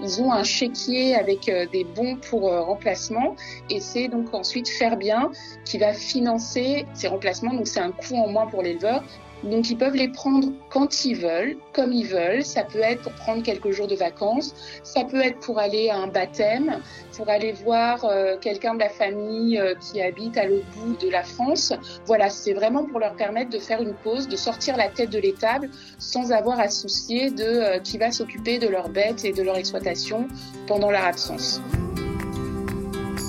Ils 0.00 0.22
ont 0.22 0.32
un 0.32 0.44
chéquier 0.44 1.14
avec 1.14 1.48
euh, 1.48 1.66
des 1.66 1.84
bons 1.84 2.16
pour 2.16 2.52
euh, 2.52 2.62
remplacement 2.62 3.34
et 3.70 3.80
c'est 3.80 4.08
donc 4.08 4.32
ensuite 4.32 4.68
Faire 4.68 4.96
Bien 4.96 5.30
qui 5.64 5.78
va 5.78 5.92
financer 5.92 6.86
ces 6.94 7.08
remplacements. 7.08 7.52
Donc 7.52 7.66
c'est 7.66 7.80
un 7.80 7.92
coût 7.92 8.16
en 8.16 8.28
moins 8.28 8.46
pour 8.46 8.62
l'éleveur 8.62 9.02
Donc 9.44 9.70
ils 9.70 9.76
peuvent 9.76 9.94
les 9.94 10.08
prendre 10.08 10.48
quand 10.70 11.04
ils 11.04 11.16
veulent, 11.16 11.56
comme 11.72 11.92
ils 11.92 12.06
veulent. 12.06 12.44
Ça 12.44 12.64
peut 12.64 12.80
être 12.80 13.02
pour 13.02 13.12
prendre 13.12 13.42
quelques 13.42 13.70
jours 13.70 13.86
de 13.86 13.94
vacances, 13.94 14.54
ça 14.82 15.04
peut 15.04 15.20
être 15.20 15.38
pour 15.40 15.58
aller 15.58 15.90
à 15.90 15.96
un 15.96 16.08
baptême, 16.08 16.80
pour 17.16 17.28
aller 17.28 17.52
voir 17.52 18.04
euh, 18.04 18.36
quelqu'un 18.40 18.74
de 18.74 18.80
la 18.80 18.88
famille 18.88 19.58
euh, 19.58 19.74
qui 19.76 20.00
habite 20.00 20.36
à 20.36 20.46
l'autre 20.46 20.66
bout 20.76 20.96
de 20.96 21.10
la 21.10 21.22
France. 21.22 21.72
Voilà, 22.06 22.30
c'est 22.30 22.52
vraiment 22.52 22.84
pour 22.84 22.98
leur 22.98 23.14
permettre 23.14 23.50
de 23.50 23.58
faire 23.58 23.80
une 23.80 23.94
pause, 23.94 24.28
de 24.28 24.36
sortir 24.36 24.76
la 24.76 24.88
tête 24.88 25.10
de 25.10 25.18
l'étable 25.18 25.70
sans 25.98 26.32
avoir 26.32 26.58
à 26.58 26.68
soucier 26.68 27.30
de 27.30 27.44
euh, 27.44 27.78
qui 27.78 27.98
va 27.98 28.10
s'occuper 28.10 28.58
de 28.58 28.68
leurs 28.68 28.88
bêtes 28.88 29.24
et 29.24 29.32
de 29.32 29.42
leur 29.42 29.56
exploitation 29.56 30.28
pendant 30.66 30.90
leur 30.90 31.04
absence. 31.04 31.60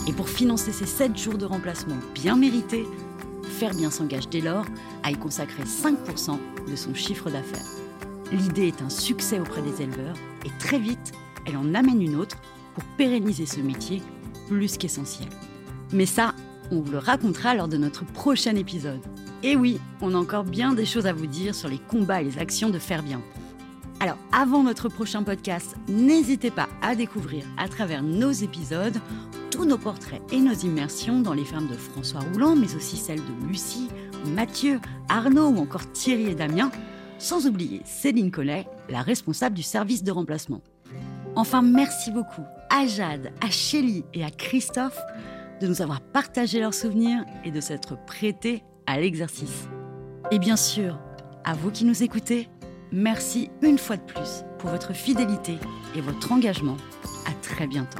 Et 0.08 0.14
pour 0.14 0.28
financer 0.28 0.72
ces 0.72 0.88
7 0.88 1.16
jours 1.16 1.38
de 1.38 1.46
remplacement 1.46 1.98
bien 2.16 2.36
mérités, 2.36 2.86
Faire 3.60 3.92
s'engage 3.92 4.30
dès 4.30 4.40
lors 4.40 4.64
à 5.04 5.12
y 5.12 5.16
consacrer 5.16 5.64
5% 5.64 6.38
de 6.66 6.76
son 6.78 6.94
chiffre 6.94 7.30
d'affaires. 7.30 7.68
L'idée 8.32 8.68
est 8.68 8.82
un 8.82 8.90
succès 8.90 9.38
auprès 9.38 9.62
des 9.62 9.82
éleveurs 9.82 10.16
et 10.46 10.50
très 10.60 10.80
vite, 10.80 11.12
elle 11.46 11.58
en 11.58 11.76
amène 11.76 12.02
une 12.02 12.16
autre 12.16 12.38
pour 12.74 12.86
pérenniser 12.96 13.46
ce 13.46 13.60
métier 13.60 14.02
plus 14.48 14.78
qu'essentiel. 14.78 15.28
Mais 15.92 16.06
ça, 16.06 16.36
on 16.72 16.80
vous 16.80 16.94
le 16.94 17.00
racontera 17.00 17.54
lors 17.54 17.68
de 17.68 17.76
notre 17.76 18.06
prochain 18.06 18.56
épisode. 18.56 19.02
Et 19.44 19.58
oui, 19.58 19.82
on 20.00 20.16
a 20.16 20.18
encore 20.18 20.46
bien 20.46 20.72
des 20.72 20.86
choses 20.86 21.06
à 21.06 21.12
vous 21.12 21.28
dire 21.28 21.54
sur 21.54 21.68
les 21.68 21.80
combats 21.80 22.22
et 22.22 22.26
les 22.26 22.38
actions 22.38 22.70
de 22.70 22.80
Faire 22.80 23.04
Bien. 23.04 23.22
Alors, 24.00 24.18
avant 24.32 24.64
notre 24.64 24.88
prochain 24.88 25.24
podcast, 25.24 25.76
n'hésitez 25.90 26.50
pas 26.52 26.70
à 26.82 26.96
découvrir 26.96 27.44
à 27.58 27.68
travers 27.68 28.04
nos 28.04 28.32
épisodes 28.32 28.98
nos 29.66 29.78
portraits 29.78 30.22
et 30.32 30.40
nos 30.40 30.54
immersions 30.54 31.22
dans 31.22 31.34
les 31.34 31.46
fermes 31.46 31.68
de 31.68 31.76
François 31.76 32.22
Roulant, 32.22 32.56
mais 32.56 32.76
aussi 32.76 32.98
celles 32.98 33.20
de 33.20 33.48
Lucie, 33.48 33.90
Mathieu, 34.36 34.80
Arnaud 35.08 35.50
ou 35.50 35.60
encore 35.60 35.92
Thierry 35.92 36.30
et 36.30 36.36
Damien, 36.36 36.72
sans 37.18 37.48
oublier 37.48 37.82
Céline 37.86 38.32
Collet, 38.32 38.68
la 38.90 39.02
responsable 39.02 39.56
du 39.56 39.64
service 39.64 40.04
de 40.04 40.12
remplacement. 40.12 40.62
Enfin, 41.36 41.62
merci 41.62 42.12
beaucoup 42.12 42.44
à 42.70 42.86
Jade, 42.86 43.32
à 43.42 43.50
Shelly 43.50 44.04
et 44.14 44.24
à 44.24 44.30
Christophe 44.30 45.00
de 45.62 45.68
nous 45.68 45.82
avoir 45.82 46.02
partagé 46.02 46.60
leurs 46.60 46.74
souvenirs 46.74 47.26
et 47.44 47.52
de 47.52 47.60
s'être 47.60 47.98
prêtés 48.06 48.64
à 48.88 49.00
l'exercice. 49.00 49.68
Et 50.32 50.40
bien 50.40 50.56
sûr, 50.56 51.00
à 51.44 51.54
vous 51.54 51.72
qui 51.72 51.86
nous 51.86 52.04
écoutez, 52.04 52.48
Merci 52.92 53.52
une 53.62 53.78
fois 53.78 53.98
de 53.98 54.02
plus 54.02 54.44
pour 54.58 54.72
votre 54.72 54.94
fidélité 54.94 55.58
et 55.96 56.02
votre 56.02 56.32
engagement. 56.32 56.78
À 57.28 57.32
très 57.44 57.68
bientôt. 57.68 58.00